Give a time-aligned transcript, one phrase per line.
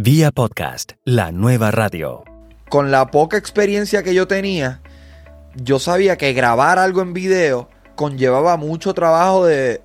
[0.00, 2.22] Vía podcast, la nueva radio.
[2.68, 4.80] Con la poca experiencia que yo tenía,
[5.56, 9.82] yo sabía que grabar algo en video conllevaba mucho trabajo de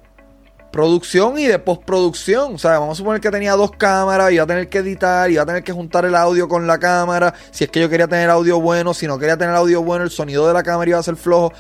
[0.72, 2.54] producción y de postproducción.
[2.54, 5.42] O sea, vamos a suponer que tenía dos cámaras, iba a tener que editar, iba
[5.42, 7.34] a tener que juntar el audio con la cámara.
[7.50, 10.12] Si es que yo quería tener audio bueno, si no quería tener audio bueno, el
[10.12, 11.54] sonido de la cámara iba a ser flojo.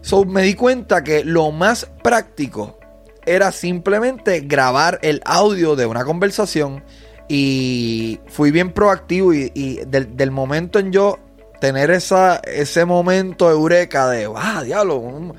[0.00, 2.78] So, me di cuenta que lo más práctico
[3.26, 6.84] era simplemente grabar el audio de una conversación
[7.32, 11.16] y fui bien proactivo y, del, momento en yo
[11.60, 15.32] tener esa, ese momento eureka de, ah, diablo,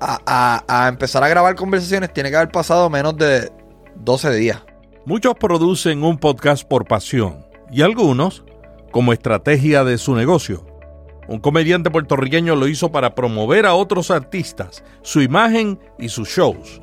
[0.00, 3.52] a, a, empezar a grabar conversaciones tiene que haber pasado menos de
[3.94, 4.60] 12 días.
[5.06, 8.42] Muchos producen un podcast por pasión y algunos
[8.90, 10.66] como estrategia de su negocio.
[11.28, 16.80] Un comediante puertorriqueño lo hizo para promover a otros artistas, su imagen y sus shows.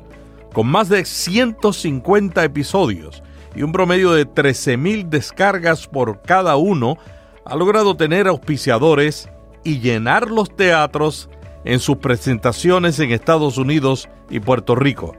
[0.54, 3.22] Con más de 150 episodios
[3.58, 6.96] y un promedio de 13.000 descargas por cada uno,
[7.44, 9.28] ha logrado tener auspiciadores
[9.64, 11.28] y llenar los teatros
[11.64, 15.16] en sus presentaciones en Estados Unidos y Puerto Rico.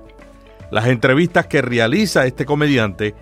[0.71, 3.13] Las entrevistas que realiza este comediante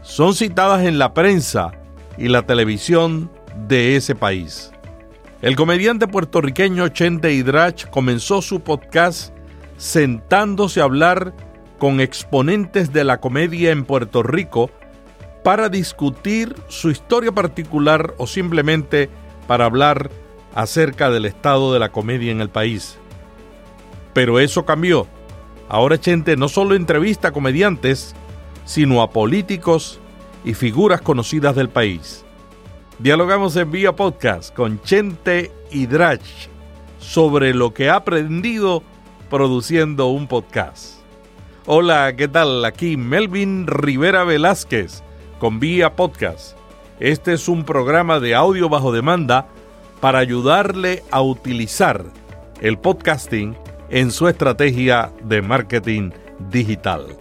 [0.00, 1.72] son citadas en la prensa
[2.16, 3.30] y la televisión
[3.68, 4.72] de ese país.
[5.42, 9.34] El comediante puertorriqueño Chente Hidrach comenzó su podcast
[9.76, 11.34] sentándose a hablar
[11.82, 14.70] con exponentes de la comedia en Puerto Rico
[15.42, 19.10] para discutir su historia particular o simplemente
[19.48, 20.08] para hablar
[20.54, 22.98] acerca del estado de la comedia en el país.
[24.14, 25.08] Pero eso cambió.
[25.68, 28.14] Ahora Chente no solo entrevista a comediantes,
[28.64, 29.98] sino a políticos
[30.44, 32.24] y figuras conocidas del país.
[33.00, 36.48] Dialogamos en vía podcast con Chente Hidrach
[37.00, 38.84] sobre lo que ha aprendido
[39.28, 41.01] produciendo un podcast.
[41.66, 42.64] Hola, ¿qué tal?
[42.64, 45.04] Aquí Melvin Rivera Velázquez
[45.38, 46.58] con Vía Podcast.
[46.98, 49.46] Este es un programa de audio bajo demanda
[50.00, 52.04] para ayudarle a utilizar
[52.60, 53.56] el podcasting
[53.90, 56.10] en su estrategia de marketing
[56.50, 57.16] digital.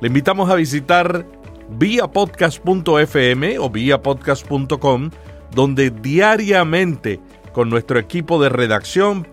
[0.00, 1.26] Le invitamos a visitar
[1.68, 5.10] viapodcast.fm o viapodcast.com,
[5.54, 7.20] donde diariamente
[7.52, 9.28] con nuestro equipo de redacción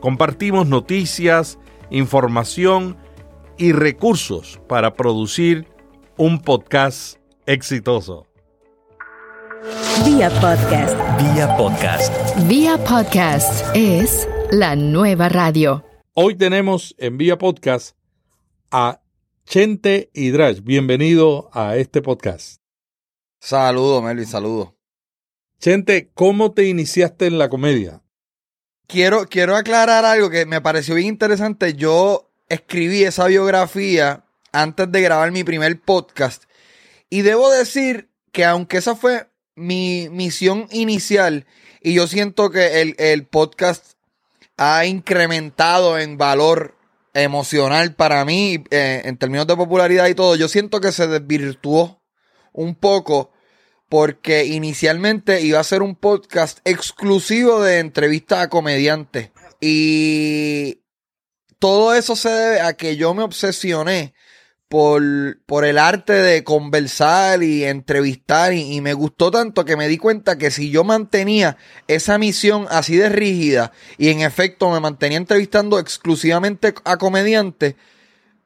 [0.00, 1.58] compartimos noticias,
[1.90, 2.96] información
[3.58, 5.66] y recursos para producir
[6.16, 8.26] un podcast exitoso.
[10.04, 10.96] Vía podcast.
[11.20, 12.48] Vía podcast.
[12.48, 15.84] Vía podcast es la nueva radio.
[16.14, 17.96] Hoy tenemos en Vía podcast
[18.70, 19.00] a
[19.44, 22.60] Chente Hidrach, bienvenido a este podcast.
[23.40, 24.76] Saludo, Melvin, saludo.
[25.58, 28.02] Chente, ¿cómo te iniciaste en la comedia?
[28.86, 31.74] Quiero, quiero aclarar algo que me pareció bien interesante.
[31.74, 36.44] Yo escribí esa biografía antes de grabar mi primer podcast.
[37.10, 41.46] Y debo decir que aunque esa fue mi misión inicial,
[41.80, 43.94] y yo siento que el, el podcast
[44.56, 46.74] ha incrementado en valor
[47.14, 52.02] emocional para mí, eh, en términos de popularidad y todo, yo siento que se desvirtuó
[52.52, 53.32] un poco
[53.88, 59.30] porque inicialmente iba a ser un podcast exclusivo de entrevistas a comediantes.
[59.60, 60.82] Y
[61.58, 64.14] todo eso se debe a que yo me obsesioné
[64.68, 65.02] por,
[65.46, 70.36] por el arte de conversar y entrevistar y, me gustó tanto que me di cuenta
[70.36, 71.56] que si yo mantenía
[71.88, 77.76] esa misión así de rígida y en efecto me mantenía entrevistando exclusivamente a comediantes,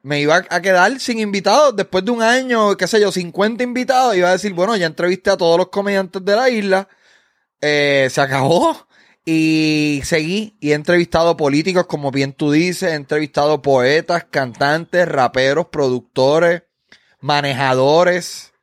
[0.01, 4.15] me iba a quedar sin invitados después de un año, qué sé yo, 50 invitados,
[4.15, 6.87] iba a decir, bueno, ya entrevisté a todos los comediantes de la isla,
[7.61, 8.87] eh, se acabó.
[9.25, 15.67] Y seguí y he entrevistado políticos, como bien tú dices, he entrevistado poetas, cantantes, raperos,
[15.67, 16.63] productores,
[17.21, 18.53] manejadores.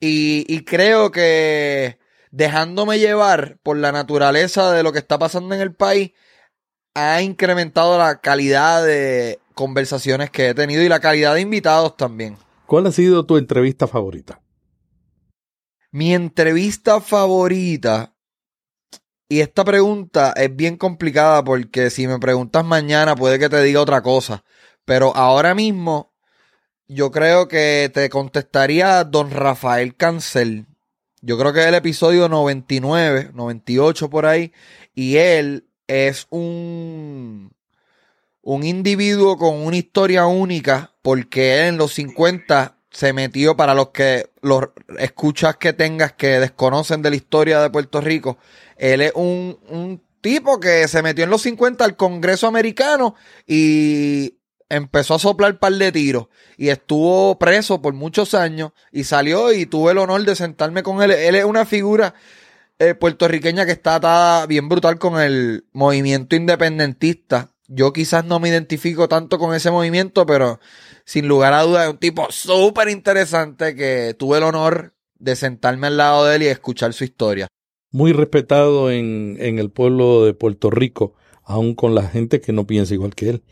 [0.00, 1.98] Y, creo que
[2.32, 6.12] dejándome llevar por la naturaleza de lo que está pasando en el país,
[6.94, 12.36] ha incrementado la calidad de conversaciones que he tenido y la calidad de invitados también.
[12.66, 14.40] ¿Cuál ha sido tu entrevista favorita?
[15.92, 18.12] Mi entrevista favorita
[19.32, 23.80] y esta pregunta es bien complicada porque si me preguntas mañana puede que te diga
[23.80, 24.44] otra cosa.
[24.84, 26.12] Pero ahora mismo
[26.86, 30.66] yo creo que te contestaría don Rafael Cancel.
[31.22, 34.52] Yo creo que es el episodio 99, 98 por ahí.
[34.94, 37.54] Y él es un,
[38.42, 43.88] un individuo con una historia única porque él en los 50 se metió para los
[43.88, 44.68] que los
[44.98, 48.36] escuchas que tengas que desconocen de la historia de Puerto Rico.
[48.82, 53.14] Él es un, tipo que se metió en los 50 al Congreso americano
[53.46, 54.38] y
[54.68, 59.66] empezó a soplar par de tiros y estuvo preso por muchos años y salió y
[59.66, 61.12] tuve el honor de sentarme con él.
[61.12, 62.14] Él es una figura
[62.80, 67.50] eh, puertorriqueña que está atada bien brutal con el movimiento independentista.
[67.68, 70.58] Yo quizás no me identifico tanto con ese movimiento, pero
[71.04, 75.86] sin lugar a dudas es un tipo súper interesante que tuve el honor de sentarme
[75.86, 77.48] al lado de él y escuchar su historia.
[77.92, 82.66] Muy respetado en, en el pueblo de Puerto Rico, aún con la gente que no
[82.66, 83.42] piensa igual que él.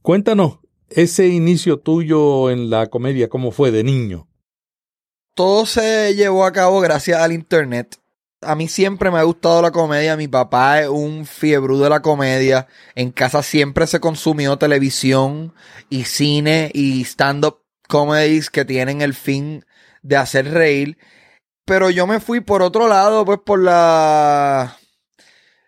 [0.00, 4.26] Cuéntanos, ese inicio tuyo en la comedia, ¿cómo fue de niño?
[5.34, 7.96] Todo se llevó a cabo gracias al internet.
[8.40, 10.16] A mí siempre me ha gustado la comedia.
[10.16, 12.68] Mi papá es un fiebre de la comedia.
[12.94, 15.52] En casa siempre se consumió televisión
[15.90, 17.58] y cine y stand-up
[17.88, 19.64] comedies que tienen el fin
[20.02, 20.98] de hacer reír.
[21.68, 24.78] Pero yo me fui por otro lado, pues por la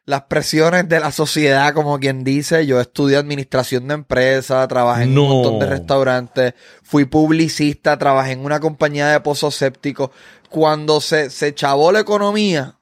[0.06, 2.66] las presiones de la sociedad, como quien dice.
[2.66, 8.46] Yo estudié administración de empresas, trabajé en un montón de restaurantes, fui publicista, trabajé en
[8.46, 10.10] una compañía de pozos sépticos.
[10.48, 12.80] Cuando se, se chavó la economía,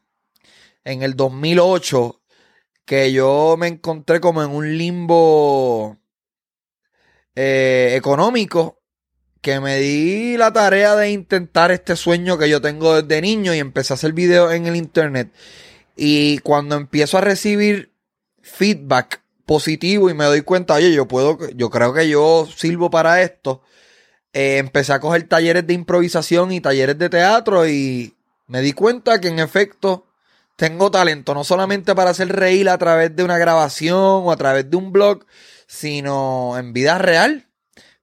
[0.84, 2.22] en el 2008,
[2.84, 5.98] que yo me encontré como en un limbo
[7.34, 8.77] eh, económico,
[9.40, 13.58] que me di la tarea de intentar este sueño que yo tengo desde niño y
[13.58, 15.32] empecé a hacer videos en el internet.
[15.96, 17.92] Y cuando empiezo a recibir
[18.42, 23.22] feedback positivo y me doy cuenta, oye, yo puedo, yo creo que yo sirvo para
[23.22, 23.62] esto,
[24.32, 28.14] eh, empecé a coger talleres de improvisación y talleres de teatro y
[28.46, 30.06] me di cuenta que en efecto
[30.56, 34.68] tengo talento, no solamente para hacer reír a través de una grabación o a través
[34.70, 35.24] de un blog,
[35.66, 37.47] sino en vida real.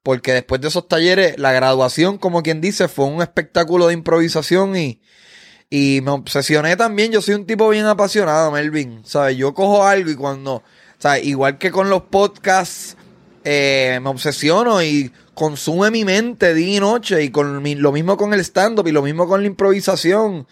[0.06, 4.76] Porque después de esos talleres, la graduación, como quien dice, fue un espectáculo de improvisación
[4.76, 5.00] y,
[5.68, 7.10] y me obsesioné también.
[7.10, 9.00] Yo soy un tipo bien apasionado, Melvin.
[9.04, 9.36] ¿Sabes?
[9.36, 10.62] Yo cojo algo y cuando.
[10.98, 11.24] ¿Sabes?
[11.24, 12.96] Igual que con los podcasts,
[13.42, 17.24] eh, me obsesiono y consume mi mente día y noche.
[17.24, 20.46] Y con lo mismo con el stand-up y lo mismo con la improvisación.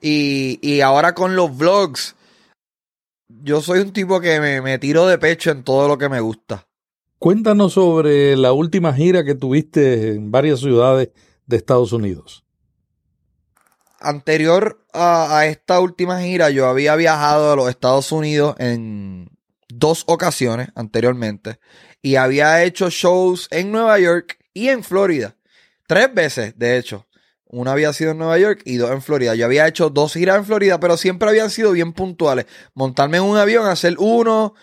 [0.00, 2.14] Y, y ahora con los vlogs.
[3.26, 6.20] Yo soy un tipo que me, me tiro de pecho en todo lo que me
[6.20, 6.68] gusta.
[7.20, 11.10] Cuéntanos sobre la última gira que tuviste en varias ciudades
[11.46, 12.44] de Estados Unidos
[14.00, 19.30] anterior a, esta última gira, yo había viajado a los Estados Unidos en
[19.68, 21.60] dos ocasiones anteriormente
[22.02, 25.36] y había hecho shows en Nueva York y en Florida.
[25.86, 27.06] Tres veces, de hecho.
[27.52, 29.34] Una había sido en Nueva York y dos en Florida.
[29.34, 32.46] Yo había hecho dos giras en Florida, pero siempre habían sido bien puntuales.
[32.74, 34.54] Montarme en un avión, hacer uno,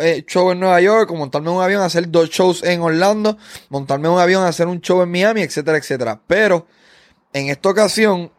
[0.00, 3.36] eh, show en Nueva York, montarme en un avión, hacer dos shows en Orlando,
[3.68, 6.20] montarme un avión, hacer un show en Miami, etcétera, etcétera.
[6.26, 6.66] Pero
[7.32, 8.32] en esta ocasión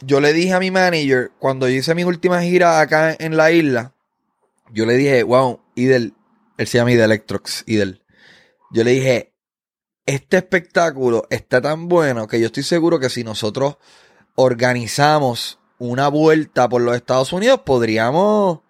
[0.00, 3.50] yo le dije a mi manager, cuando yo hice mi última gira acá en la
[3.50, 3.94] isla,
[4.72, 6.14] yo le dije, wow, Idel,
[6.56, 8.02] él se llama Idel Electrox, Idel.
[8.70, 9.34] Yo le dije,
[10.06, 13.76] este espectáculo está tan bueno que yo estoy seguro que si nosotros
[14.34, 18.60] organizamos una vuelta por los Estados Unidos, podríamos,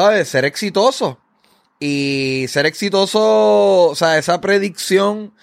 [0.00, 1.16] ¿sabes?, ser exitosos.
[1.80, 5.34] Y ser exitoso, o sea, esa predicción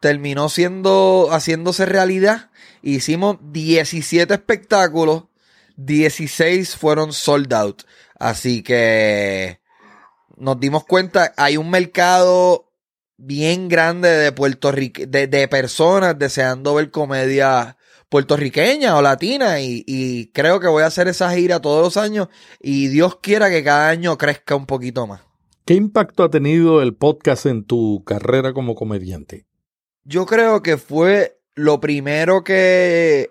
[0.00, 2.50] terminó siendo, haciéndose realidad
[2.86, 5.24] Hicimos 17 espectáculos,
[5.76, 7.82] 16 fueron sold out.
[8.18, 9.58] Así que
[10.36, 12.70] nos dimos cuenta, hay un mercado
[13.16, 17.78] bien grande de Puerto de, de, personas deseando ver comedia
[18.08, 22.28] puertorriqueña o latina y, y, creo que voy a hacer esa gira todos los años
[22.60, 25.22] y Dios quiera que cada año crezca un poquito más.
[25.64, 29.46] ¿Qué impacto ha tenido el podcast en tu carrera como comediante?
[30.04, 33.30] Yo creo que fue lo primero que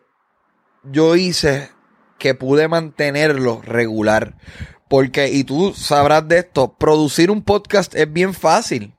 [0.83, 1.69] yo hice
[2.17, 4.37] que pude mantenerlo regular.
[4.89, 8.95] Porque, y tú sabrás de esto, producir un podcast es bien fácil.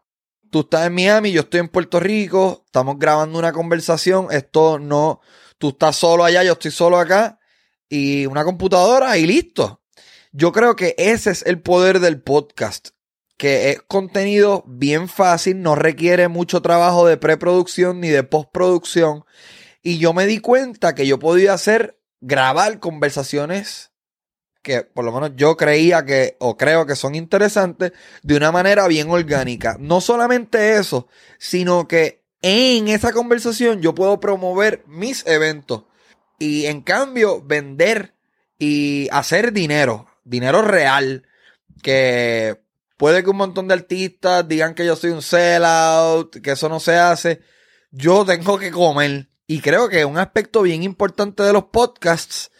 [0.50, 5.20] Tú estás en Miami, yo estoy en Puerto Rico, estamos grabando una conversación, esto no,
[5.58, 7.38] tú estás solo allá, yo estoy solo acá,
[7.88, 9.82] y una computadora y listo.
[10.32, 12.88] Yo creo que ese es el poder del podcast
[13.36, 19.24] que es contenido bien fácil, no requiere mucho trabajo de preproducción ni de postproducción.
[19.82, 23.90] Y yo me di cuenta que yo podía hacer, grabar conversaciones
[24.62, 27.92] que por lo menos yo creía que, o creo que son interesantes,
[28.22, 29.76] de una manera bien orgánica.
[29.78, 31.06] No solamente eso,
[31.38, 35.84] sino que en esa conversación yo puedo promover mis eventos
[36.38, 38.14] y en cambio vender
[38.58, 41.26] y hacer dinero, dinero real,
[41.82, 42.64] que
[42.96, 46.78] Puede que un montón de artistas digan que yo soy un sellout, que eso no
[46.78, 47.42] se hace.
[47.90, 49.28] Yo tengo que comer.
[49.46, 52.50] Y creo que un aspecto bien importante de los podcasts,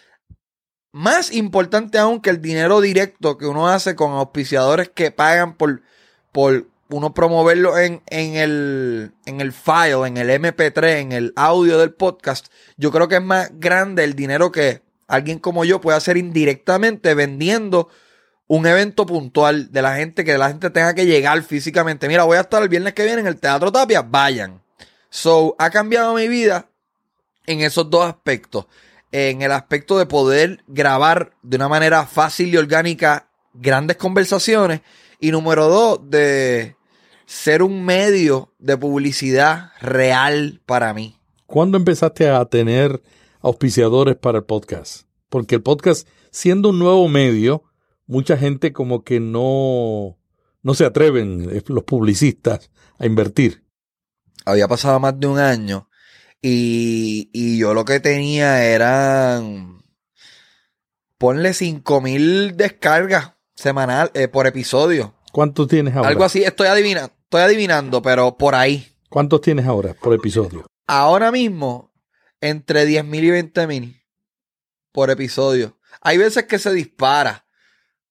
[0.93, 5.83] más importante aún que el dinero directo que uno hace con auspiciadores que pagan por,
[6.31, 11.77] por uno promoverlo en, en, el, en el file, en el MP3, en el audio
[11.77, 12.47] del podcast,
[12.77, 17.15] yo creo que es más grande el dinero que alguien como yo puede hacer indirectamente
[17.15, 17.89] vendiendo
[18.47, 22.07] un evento puntual de la gente que la gente tenga que llegar físicamente.
[22.07, 24.63] Mira, voy a estar el viernes que viene en el Teatro Tapia, vayan.
[25.11, 26.69] So, ha cambiado mi vida
[27.47, 28.67] en esos dos aspectos.
[29.11, 34.83] En el aspecto de poder grabar de una manera fácil y orgánica grandes conversaciones.
[35.19, 36.77] Y número dos, de
[37.27, 41.19] ser un medio de publicidad real para mí.
[41.47, 43.03] ¿Cuándo empezaste a tener
[43.41, 45.03] auspiciadores para el podcast?
[45.29, 47.65] Porque el podcast, siendo un nuevo medio,
[48.07, 50.19] mucha gente como que no,
[50.63, 53.65] no se atreven, los publicistas, a invertir.
[54.45, 55.89] Había pasado más de un año
[56.43, 59.83] y, y yo lo que tenía eran,
[61.19, 65.15] ponle cinco mil descargas semanal eh, por episodio.
[65.33, 66.11] ¿Cuántos tienes ahora?
[66.11, 68.95] Algo así, estoy adivinando, estoy adivinando, pero por ahí.
[69.09, 70.67] ¿Cuántos tienes ahora por episodio?
[70.87, 71.93] Ahora mismo,
[72.41, 74.03] entre 10 mil y 20 mil
[74.93, 75.79] por episodio.
[76.01, 77.47] Hay veces que se dispara.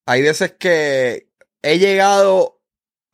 [0.06, 1.30] Hay veces que
[1.62, 2.62] he llegado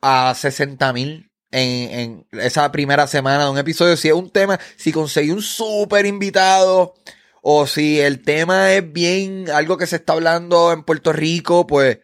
[0.00, 3.96] a 60 mil en, en, esa primera semana de un episodio.
[3.96, 6.94] Si es un tema, si conseguí un súper invitado
[7.42, 11.98] o si el tema es bien algo que se está hablando en Puerto Rico, pues,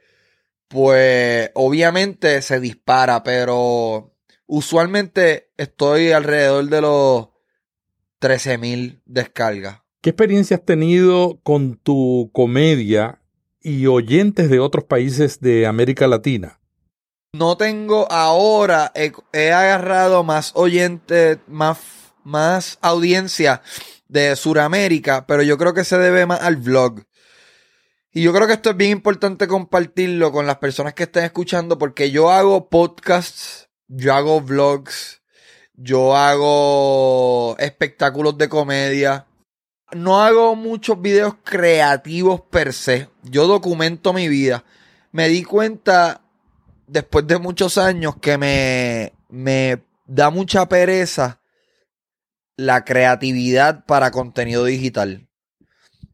[0.69, 4.15] pues obviamente se dispara, pero
[4.47, 7.29] usualmente estoy alrededor de los
[8.19, 9.83] 13 mil descargas.
[10.01, 13.21] ¿Qué experiencia has tenido con tu comedia
[13.61, 16.61] y oyentes de otros países de América Latina?
[17.33, 21.79] No tengo ahora, he, he agarrado más oyentes, más,
[22.25, 23.63] más audiencia
[24.09, 27.03] de Sudamérica, pero yo creo que se debe más al vlog.
[28.17, 31.77] Y yo creo que esto es bien importante compartirlo con las personas que estén escuchando
[31.77, 35.21] porque yo hago podcasts, yo hago vlogs,
[35.75, 39.27] yo hago espectáculos de comedia.
[39.93, 43.11] No hago muchos videos creativos per se.
[43.23, 44.65] Yo documento mi vida.
[45.13, 46.23] Me di cuenta
[46.87, 51.43] después de muchos años que me, me da mucha pereza
[52.57, 55.29] la creatividad para contenido digital.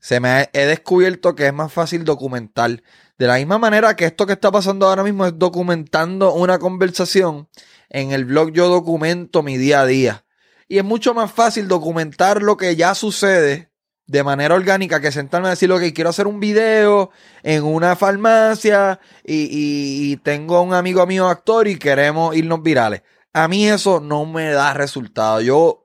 [0.03, 2.83] Se me he descubierto que es más fácil documentar.
[3.19, 7.49] De la misma manera que esto que está pasando ahora mismo es documentando una conversación.
[7.89, 10.25] En el blog yo documento mi día a día.
[10.67, 13.71] Y es mucho más fácil documentar lo que ya sucede
[14.09, 17.11] de manera orgánica que sentarme a decir que quiero hacer un video
[17.45, 23.03] en una farmacia y, y, y tengo un amigo mío actor y queremos irnos virales.
[23.33, 25.41] A mí eso no me da resultado.
[25.41, 25.82] Yo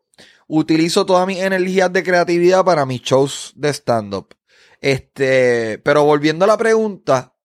[0.48, 4.36] utilizo todas mis energías de creatividad para mis shows de stand-up.
[4.82, 7.36] Este, pero volviendo a la pregunta,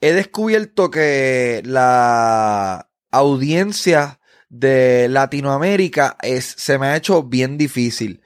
[0.00, 8.22] he descubierto que la audiencia de Latinoamérica es, se me ha hecho bien difícil.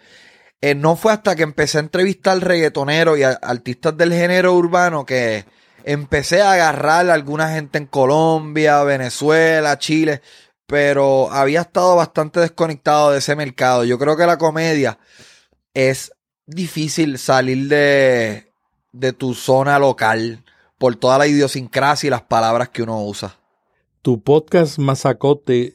[0.61, 5.47] Eh, no fue hasta que empecé a entrevistar reggaetoneros y artistas del género urbano que
[5.85, 10.21] empecé a agarrar a alguna gente en Colombia, Venezuela, Chile,
[10.71, 13.83] pero había estado bastante desconectado de ese mercado.
[13.85, 15.01] Yo creo que la comedia
[15.75, 16.13] es
[16.47, 18.53] difícil salir de,
[18.93, 20.45] de tu zona local
[20.79, 23.37] por toda la idiosincrasia y las palabras que uno usa.
[24.01, 25.75] Tu podcast Mazacote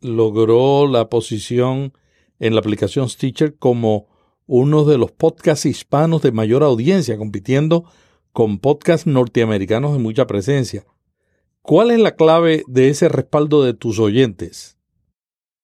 [0.00, 1.92] logró la posición
[2.40, 4.08] en la aplicación Stitcher como
[4.46, 7.84] uno de los podcasts hispanos de mayor audiencia, compitiendo
[8.32, 10.86] con podcasts norteamericanos de mucha presencia.
[11.62, 14.76] ¿Cuál es la clave de ese respaldo de tus oyentes?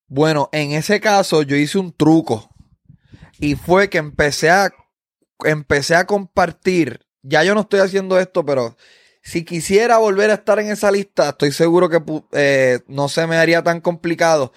[0.07, 2.49] Bueno, en ese caso yo hice un truco
[3.41, 4.71] y fue que empecé a
[5.45, 7.01] empecé a compartir.
[7.23, 8.77] Ya yo no estoy haciendo esto, pero
[9.23, 12.01] si quisiera volver a estar en esa lista, estoy seguro que
[12.33, 14.53] eh, no se me haría tan complicado.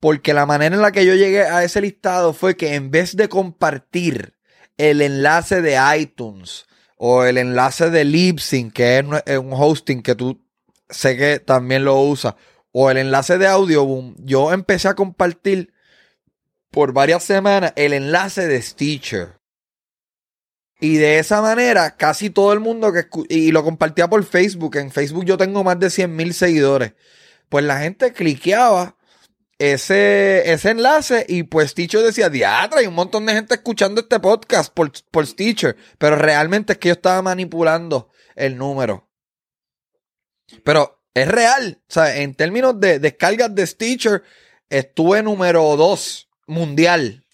[0.00, 3.16] Porque la manera en la que yo llegué a ese listado fue que en vez
[3.16, 4.34] de compartir
[4.76, 6.66] el enlace de iTunes
[6.98, 10.45] o el enlace de Libsyn, que es un hosting que tú
[10.88, 12.34] sé que también lo usas,
[12.72, 15.72] o el enlace de Audioboom, yo empecé a compartir
[16.70, 19.40] por varias semanas el enlace de Stitcher.
[20.78, 24.76] Y de esa manera, casi todo el mundo que y lo compartía por Facebook.
[24.76, 26.92] En Facebook yo tengo más de 100 mil seguidores.
[27.48, 28.96] Pues la gente cliqueaba
[29.58, 34.20] ese, ese enlace y pues Stitcher decía, diatra, hay un montón de gente escuchando este
[34.20, 35.76] podcast por, por Stitcher.
[35.96, 39.05] Pero realmente es que yo estaba manipulando el número.
[40.64, 41.80] Pero es real.
[41.88, 44.22] O sea, en términos de descargas de Stitcher,
[44.68, 47.24] estuve número 2 mundial.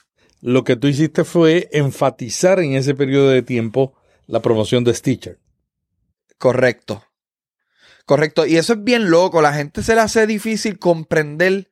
[0.40, 3.94] Lo que tú hiciste fue enfatizar en ese periodo de tiempo
[4.26, 5.38] la promoción de Stitcher.
[6.38, 7.04] Correcto.
[8.06, 8.46] Correcto.
[8.46, 9.42] Y eso es bien loco.
[9.42, 11.70] La gente se le hace difícil comprender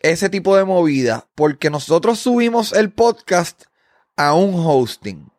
[0.00, 3.64] ese tipo de movida porque nosotros subimos el podcast
[4.16, 5.31] a un hosting.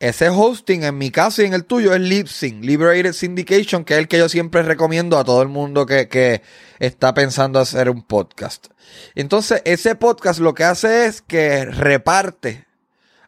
[0.00, 3.98] Ese hosting, en mi caso y en el tuyo, es Libsyn, Liberated Syndication, que es
[3.98, 6.40] el que yo siempre recomiendo a todo el mundo que, que
[6.78, 8.68] está pensando hacer un podcast.
[9.14, 12.64] Entonces, ese podcast lo que hace es que reparte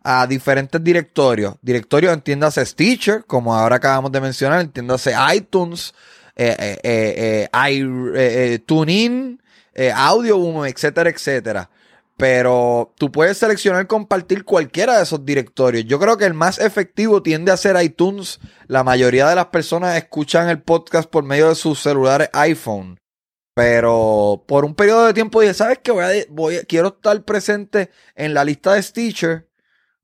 [0.03, 1.57] a diferentes directorios.
[1.61, 5.93] Directorios, entiéndase Stitcher, como ahora acabamos de mencionar, entiéndase iTunes,
[6.35, 9.43] eh, eh, eh, TuneIn,
[9.95, 11.69] Audio etcétera, etcétera
[12.23, 15.87] pero tú puedes seleccionar compartir cualquiera de esos directorios.
[15.87, 18.39] Yo creo que el más efectivo tiende a ser iTunes.
[18.69, 22.97] La mayoría de las personas escuchan el podcast por medio de sus celulares iPhone.
[23.57, 25.91] Pero por un periodo de tiempo dije, ¿sabes qué?
[25.91, 29.51] Voy a, voy quiero estar presente en la lista de Stitcher.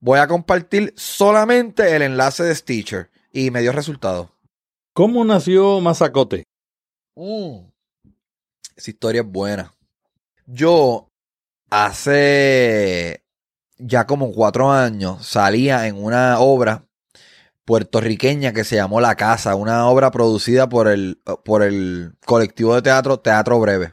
[0.01, 3.13] Voy a compartir solamente el enlace de Stitcher.
[3.31, 4.35] Y me dio resultado.
[4.93, 6.43] ¿Cómo nació Mazacote?
[7.15, 7.69] Mm,
[8.75, 9.73] esa historia es buena.
[10.47, 11.09] Yo
[11.71, 13.25] hace
[13.79, 16.85] ya como cuatro años salía en una obra
[17.65, 22.83] puertorriqueña que se llamó La Casa, una obra producida por el, por el colectivo de
[22.83, 23.93] teatro Teatro Breve.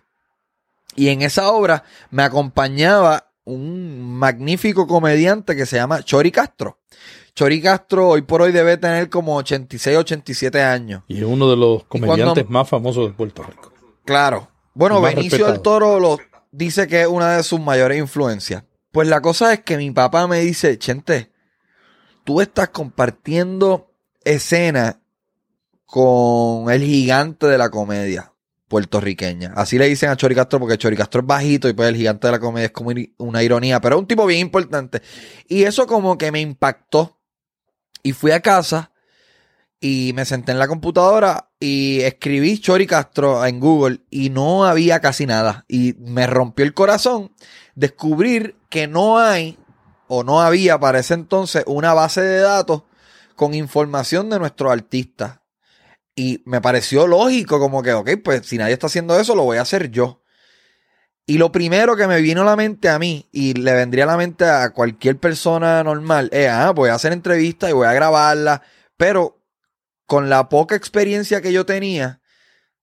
[0.95, 6.79] Y en esa obra me acompañaba un magnífico comediante que se llama Chori Castro.
[7.35, 11.03] Chori Castro hoy por hoy debe tener como 86, 87 años.
[11.09, 13.73] Y es uno de los comediantes más famosos de Puerto Rico.
[14.05, 14.47] Claro.
[14.73, 16.17] Bueno, Benicio del Toro lo,
[16.55, 18.63] dice que es una de sus mayores influencias.
[18.91, 21.31] Pues la cosa es que mi papá me dice, Chente,
[22.23, 23.93] tú estás compartiendo
[24.23, 25.01] escena
[25.85, 28.31] con el gigante de la comedia
[28.67, 29.53] puertorriqueña.
[29.55, 32.27] Así le dicen a Chori Castro porque Chori Castro es bajito y pues el gigante
[32.27, 35.01] de la comedia es como una ironía, pero es un tipo bien importante.
[35.47, 37.19] Y eso como que me impactó.
[38.01, 38.91] Y fui a casa
[39.79, 44.99] y me senté en la computadora y escribí Chori Castro en Google y no había
[44.99, 45.65] casi nada.
[45.67, 47.31] Y me rompió el corazón
[47.73, 49.57] descubrir que no hay
[50.07, 52.83] o no había para ese entonces una base de datos
[53.35, 55.39] con información de nuestros artistas.
[56.15, 59.57] Y me pareció lógico, como que, ok, pues si nadie está haciendo eso, lo voy
[59.57, 60.21] a hacer yo.
[61.25, 64.07] Y lo primero que me vino a la mente a mí, y le vendría a
[64.07, 67.93] la mente a cualquier persona normal, es, ah, voy a hacer entrevistas y voy a
[67.93, 68.61] grabarla,
[68.97, 69.41] pero
[70.05, 72.21] con la poca experiencia que yo tenía,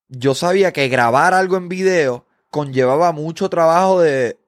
[0.08, 4.38] yo sabía que grabar algo en video conllevaba mucho trabajo de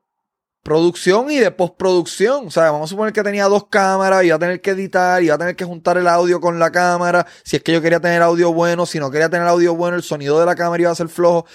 [0.63, 2.49] producción y de postproducción.
[2.49, 5.37] O sea, vamos a suponer que tenía dos cámaras, iba a tener que editar, iba
[5.37, 7.27] a tener que juntar el audio con la cámara.
[7.45, 10.03] Si es que yo quería tener audio bueno, si no quería tener audio bueno, el
[10.03, 11.47] sonido de la cámara iba a ser flojo.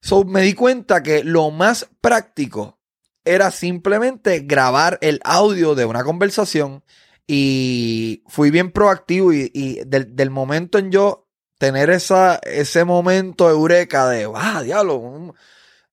[0.00, 2.78] So, me di cuenta que lo más práctico
[3.24, 6.82] era simplemente grabar el audio de una conversación
[7.30, 14.32] y fui bien proactivo y, del, momento en yo tener esa, ese momento eureka de,
[14.34, 15.34] ah, diablo,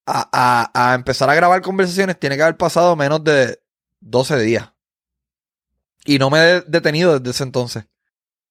[0.05, 3.61] a, a, empezar a grabar conversaciones tiene que haber pasado menos de
[3.99, 4.71] 12 días.
[6.05, 7.85] Y no me he detenido desde ese entonces.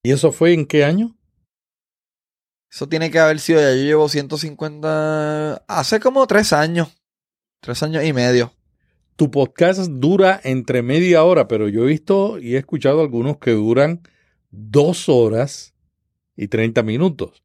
[0.03, 1.17] ¿Y eso fue en qué año?
[2.71, 6.89] Eso tiene que haber sido, ya yo llevo 150, hace como tres años,
[7.61, 8.54] tres años y medio.
[9.15, 13.51] Tu podcast dura entre media hora, pero yo he visto y he escuchado algunos que
[13.51, 14.01] duran
[14.51, 15.73] dos horas
[16.35, 17.43] y 30 minutos.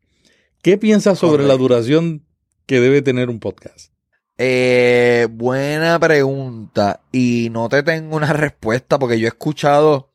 [0.62, 2.26] ¿Qué piensas sobre la duración
[2.66, 3.92] que debe tener un podcast?
[4.37, 7.02] Eh, buena pregunta.
[7.12, 10.12] Y no te tengo una respuesta porque yo he escuchado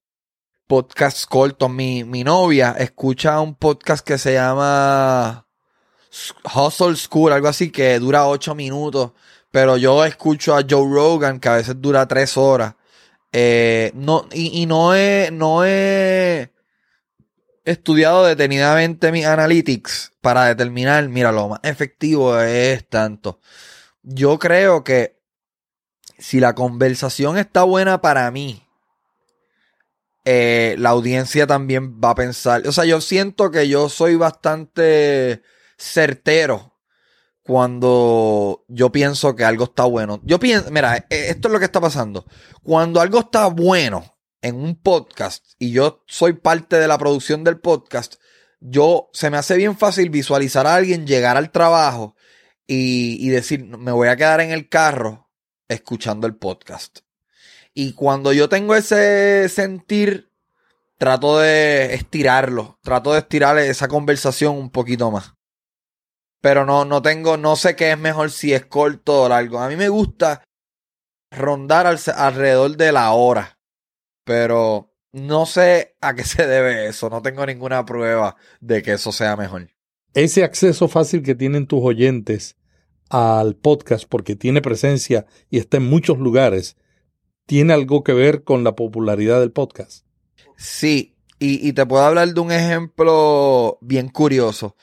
[0.67, 1.69] podcasts cortos.
[1.69, 5.47] Mi, mi novia escucha un podcast que se llama
[6.53, 9.11] Hustle School, algo así, que dura ocho minutos.
[9.55, 12.75] Pero yo escucho a Joe Rogan, que a veces dura tres horas.
[13.31, 15.63] Eh, no, y, no he, no
[17.63, 23.39] estudiado detenidamente mis analytics para determinar, mira, lo más efectivo es tanto.
[24.03, 25.21] Yo creo que
[26.17, 28.61] si la conversación está buena para mí,
[30.25, 32.67] eh, la audiencia también va a pensar.
[32.67, 35.43] O sea, yo siento que yo soy bastante
[35.77, 36.74] certero
[37.45, 40.19] cuando yo pienso que algo está bueno.
[40.23, 42.25] Yo pienso, mira, e, esto es lo que está pasando.
[42.63, 47.60] Cuando algo está bueno en un podcast y yo soy parte de la producción del
[47.60, 48.15] podcast,
[48.60, 52.15] yo se me hace bien fácil visualizar a alguien llegar al trabajo
[52.65, 55.29] y, y decir, me voy a quedar en el carro
[55.67, 57.01] escuchando el podcast.
[57.75, 60.31] Y cuando yo tengo ese sentir,
[60.97, 65.35] trato de estirarlo, trato de estirar esa conversación un poquito más
[66.45, 69.58] pero no, no tengo, no sé qué es mejor si es corto o largo.
[69.58, 70.43] A mí me gusta
[71.31, 73.58] rondar alrededor de la hora,
[74.23, 77.10] pero no sé a qué se debe eso.
[77.10, 79.71] No tengo ninguna prueba de que eso sea mejor.
[80.13, 82.58] ese acceso fácil que tienen tus oyentes
[83.10, 86.77] al podcast porque tiene presencia y está en muchos lugares,
[87.47, 90.05] ¿tiene algo que ver con la popularidad del podcast?
[90.58, 94.75] Sí, y, y te puedo hablar de un ejemplo bien curioso.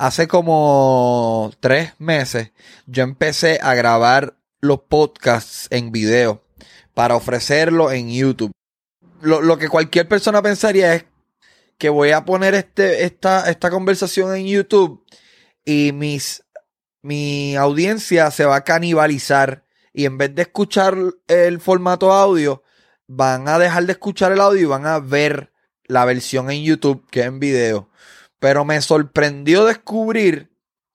[0.00, 2.52] Hace como tres meses
[2.86, 6.42] yo empecé a grabar los podcasts en video
[6.94, 8.50] para ofrecerlo en YouTube.
[9.20, 11.04] Lo, lo que cualquier persona pensaría es
[11.76, 15.04] que voy a poner este, esta, esta conversación en YouTube
[15.66, 16.44] y mis,
[17.02, 20.96] mi audiencia se va a canibalizar y en vez de escuchar
[21.28, 22.62] el formato audio,
[23.06, 25.52] van a dejar de escuchar el audio y van a ver
[25.84, 27.89] la versión en YouTube que es en video.
[28.40, 30.50] Pero me sorprendió descubrir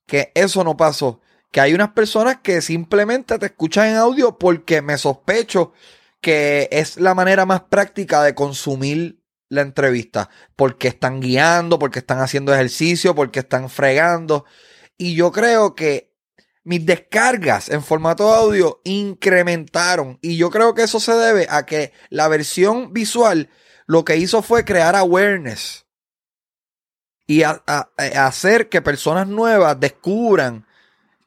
[0.06, 1.22] que eso no pasó.
[1.52, 5.72] Que hay unas personas que simplemente te escuchan en audio porque me sospecho
[6.20, 10.30] que es la manera más práctica de consumir la entrevista.
[10.58, 14.44] Porque están guiando, porque están haciendo ejercicio, porque están fregando.
[14.98, 16.14] Y yo creo que
[16.66, 20.18] mis descargas en formato audio incrementaron.
[20.22, 23.50] Y yo creo que eso se debe a que la versión visual
[23.86, 25.85] lo que hizo fue crear awareness.
[27.28, 27.90] Y a, a,
[28.28, 30.66] hacer que personas nuevas descubran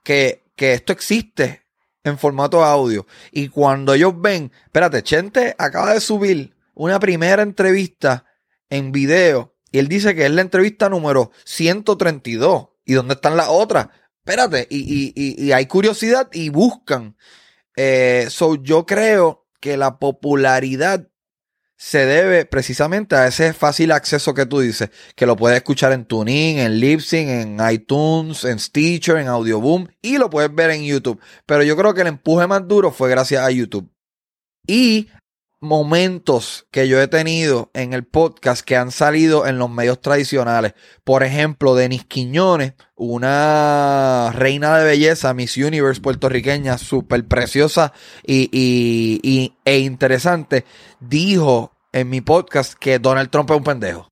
[0.03, 1.63] que, que esto existe
[2.05, 3.07] en formato audio.
[3.33, 8.25] Y cuando ellos ven, espérate, Chente acaba de subir una primera entrevista
[8.71, 9.55] en video.
[9.71, 12.69] Y él dice que es la entrevista número 132.
[12.85, 13.89] ¿Y dónde están las otras?
[14.25, 17.17] Espérate, y, y, y, y hay curiosidad y buscan.
[17.77, 21.09] Eh, so yo creo que la popularidad
[21.79, 26.05] se debe precisamente a ese fácil acceso que tú dices, que lo puedes escuchar en
[26.05, 31.21] TuneIn, en Libsyn, en iTunes, en Stitcher, en Audioboom y lo puedes ver en YouTube.
[31.47, 33.89] Pero yo creo que el empuje más duro fue gracias a YouTube.
[34.67, 35.09] Y
[35.61, 40.75] momentos que yo he tenido en el podcast que han salido en los medios tradicionales.
[41.05, 47.93] Por ejemplo, Denis Quiñones, una reina de belleza, Miss Universe puertorriqueña, súper preciosa
[48.25, 50.65] y, e interesante,
[51.01, 54.09] dijo en mi podcast que Donald Trump es un pendejo.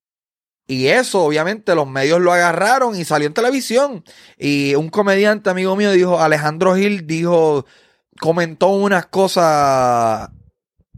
[0.69, 4.05] Y eso, obviamente, los medios lo agarraron y salió en televisión.
[4.37, 7.65] Y un comediante amigo mío dijo, Alejandro Gil dijo,
[8.19, 10.29] comentó unas cosas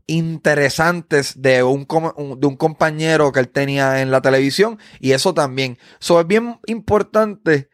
[0.08, 5.78] interesantes de un, de un compañero que él tenía en la televisión y eso también.
[6.00, 7.68] So, es bien importante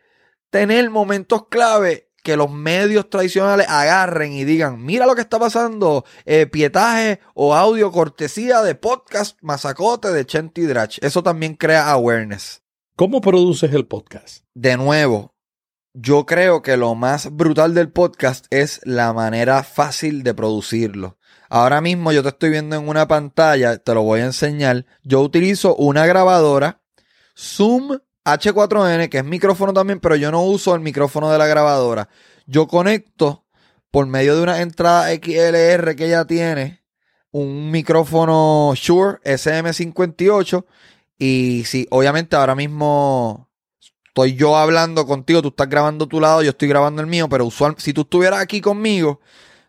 [0.51, 6.05] tener momentos clave que los medios tradicionales agarren y digan, mira lo que está pasando,
[6.25, 10.99] eh, pietaje o audio cortesía de podcast Mazacote de Chenti Drach.
[11.03, 12.63] Eso también crea awareness.
[12.97, 14.45] ¿Cómo produces el podcast?
[14.55, 15.35] De nuevo,
[15.93, 21.19] yo creo que lo más brutal del podcast es la manera fácil de producirlo.
[21.55, 24.87] Ahora mismo yo te estoy viendo en una pantalla, te lo voy a enseñar.
[25.05, 26.81] Yo utilizo una grabadora
[27.39, 32.09] Zoom H4n, que es micrófono también, pero yo no uso el micrófono de la grabadora.
[32.47, 33.45] Yo conecto
[33.93, 36.83] por medio de una entrada XLR que ella tiene
[37.31, 40.65] un micrófono Shure SM58
[41.19, 43.49] y sí, obviamente ahora mismo
[44.09, 47.47] estoy yo hablando contigo, tú estás grabando tu lado, yo estoy grabando el mío, pero
[47.47, 49.21] usual, si tú estuvieras aquí conmigo,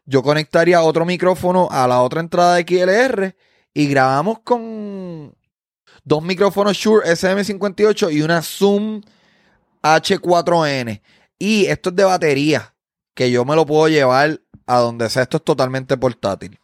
[0.06, 3.36] yo conectaría otro micrófono a la otra entrada de XLR
[3.74, 5.36] y grabamos con
[6.04, 9.02] dos micrófonos Shure SM58 y una Zoom
[9.82, 11.02] H4n.
[11.40, 12.76] Y esto es de batería,
[13.14, 15.24] que yo me lo puedo llevar a donde sea.
[15.24, 16.60] Esto es totalmente portátil.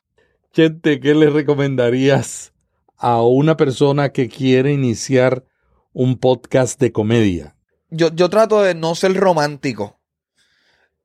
[0.53, 2.53] Gente, ¿qué le recomendarías
[2.97, 5.45] a una persona que quiere iniciar
[5.93, 7.55] un podcast de comedia?
[7.89, 10.00] Yo, yo trato de no ser romántico.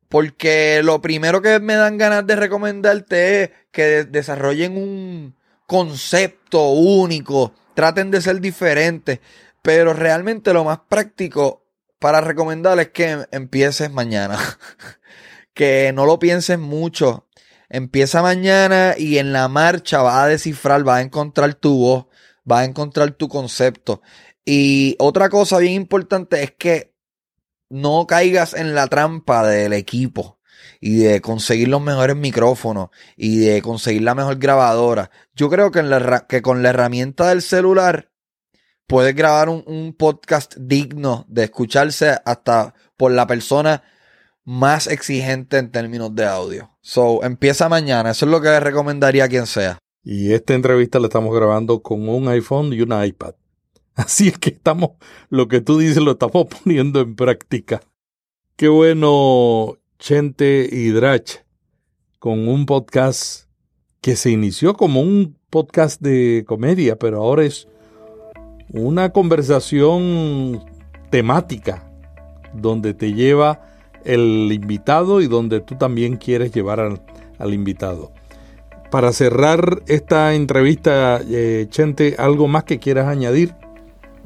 [0.09, 7.53] Porque lo primero que me dan ganas de recomendarte es que desarrollen un concepto único,
[7.75, 9.21] traten de ser diferentes,
[9.63, 11.65] pero realmente lo más práctico
[11.99, 14.39] para recomendarles es que empieces mañana,
[15.55, 17.27] que no lo pienses mucho,
[17.69, 22.07] empieza mañana y en la marcha vas a descifrar, vas a encontrar tu voz,
[22.45, 24.03] vas a encontrar tu concepto.
[24.45, 26.96] Y otra cosa bien importante es que
[27.69, 30.39] no caigas en la trampa del equipo
[30.81, 35.11] y de conseguir los mejores micrófonos y de conseguir la mejor grabadora.
[35.35, 38.11] Yo creo que, la, que con la herramienta del celular
[38.87, 43.83] puedes grabar un, podcast digno de escucharse hasta por la persona
[44.45, 46.71] más exigente en términos de audio.
[46.81, 48.11] So, empieza mañana.
[48.11, 49.79] Eso es lo que recomendaría a quien sea.
[50.05, 53.35] Y esta entrevista la estamos grabando con un iPhone y un iPad.
[54.07, 54.91] Así es que estamos,
[55.31, 57.81] lo que tú dices lo estamos poniendo en práctica.
[58.57, 61.39] Qué bueno, Chente y Drach,
[62.19, 63.47] con un podcast
[64.03, 67.69] que se inició como un podcast de comedia, pero ahora es
[68.71, 70.63] una conversación
[71.11, 71.91] temática
[72.53, 73.63] donde te lleva
[74.05, 78.13] el invitado y donde tú también quieres llevar al, invitado.
[78.91, 83.55] Para cerrar esta entrevista, eh, Chente, ¿algo más que quieras añadir?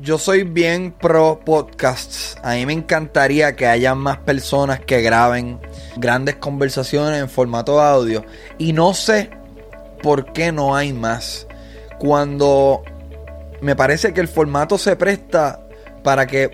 [0.02, 2.34] Yo soy bien pro podcasts.
[2.42, 5.60] A mí me encantaría que haya más personas que graben
[5.96, 8.24] grandes conversaciones en formato audio.
[8.56, 9.28] Y no sé
[10.02, 11.46] por qué no hay más.
[11.98, 12.82] Cuando
[13.60, 15.60] me parece que el formato se presta
[16.02, 16.50] para que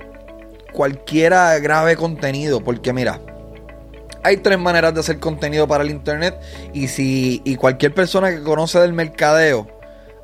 [0.72, 2.64] cualquiera grabe contenido.
[2.64, 3.20] Porque mira,
[4.24, 6.36] hay tres maneras de hacer contenido para el internet.
[6.72, 9.75] Y si y cualquier persona que conoce del mercadeo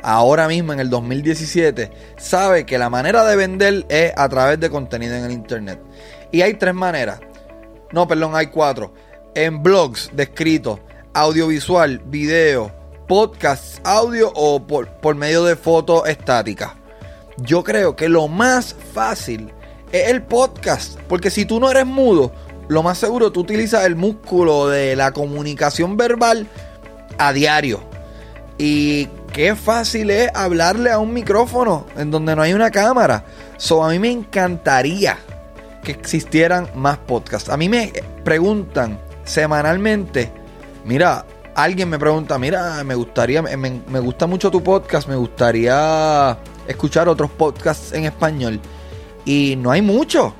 [0.03, 4.71] ahora mismo en el 2017 sabe que la manera de vender es a través de
[4.71, 5.81] contenido en el internet.
[6.31, 7.21] Y hay tres maneras.
[7.93, 8.93] No, perdón, hay cuatro.
[9.35, 10.31] En blogs de
[11.15, 12.73] audiovisual, video,
[13.07, 16.73] podcast, audio o por, por medio de fotos estáticas.
[17.39, 19.53] Yo creo que lo más fácil
[19.93, 20.99] es el podcast.
[21.09, 22.33] Porque si tú no eres mudo,
[22.69, 26.47] lo más seguro tú utilizas el músculo de la comunicación verbal
[27.19, 27.81] a diario.
[28.59, 33.25] Y qué fácil es hablarle a un micrófono en donde no hay una cámara.
[33.57, 35.19] So, a mí me encantaría
[35.83, 37.49] que existieran más podcasts.
[37.49, 37.93] A mí me
[38.25, 40.31] preguntan semanalmente,
[40.85, 47.09] mira, alguien me pregunta, mira, me gustaría, me, gusta mucho tu podcast, me gustaría escuchar
[47.09, 48.61] otros podcasts en español.
[49.25, 50.35] Y no hay mucho.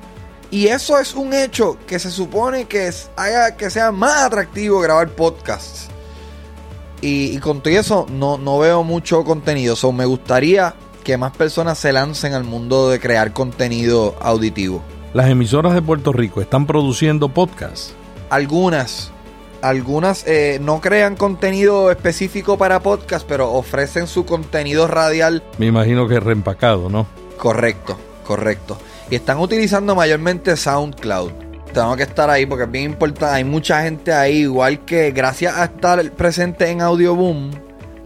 [0.51, 5.09] Y eso es un hecho que se supone que haga que sea más atractivo grabar
[5.09, 5.89] podcasts.
[7.05, 9.75] Y, con todo eso no, no veo mucho contenido.
[9.75, 14.81] So, me gustaría que más personas se lancen al mundo de crear contenido auditivo.
[15.13, 17.93] Las emisoras de Puerto Rico están produciendo podcasts.
[18.29, 19.11] Algunas.
[19.61, 25.43] Algunas eh, no crean contenido específico para podcast, pero ofrecen su contenido radial.
[25.57, 27.05] Me imagino que es reempacado, ¿no?
[27.37, 28.77] Correcto, correcto.
[29.09, 31.42] Y están utilizando mayormente SoundCloud
[31.73, 33.35] tengo que estar ahí porque es bien importante.
[33.35, 37.51] Hay mucha gente ahí, igual que gracias a estar presente en Audioboom,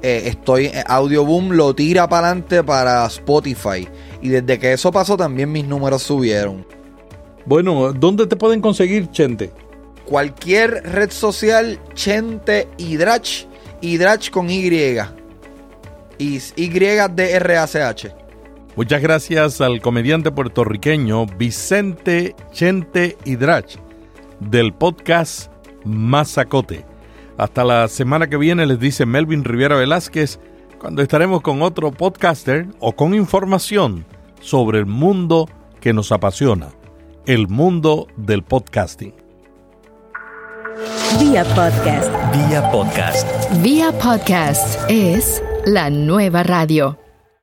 [0.02, 3.88] eh, estoy eh, Audioboom lo tira para adelante para Spotify.
[4.22, 6.66] Y desde que eso pasó también mis números subieron.
[7.46, 9.52] Bueno, ¿dónde te pueden conseguir, Chente?
[10.06, 13.46] Cualquier red social, Chente Hidrach,
[13.82, 15.00] Hidrach con Y.
[16.20, 18.27] Y Y-D-R-A-C-H.
[18.78, 23.80] Muchas gracias al comediante puertorriqueño Vicente Chente Hidrach
[24.40, 25.52] del podcast
[25.84, 26.86] Mazacote.
[27.40, 30.40] Hasta la semana que viene les dice Melvin Rivera Velázquez
[30.80, 34.06] cuando estaremos con otro podcaster o con información
[34.42, 35.50] sobre el mundo
[35.82, 36.68] que nos apasiona,
[37.26, 39.16] el mundo del podcasting.
[41.20, 42.12] Vía podcast.
[42.32, 43.28] Vía podcast.
[43.64, 47.07] Vía podcast es la nueva radio.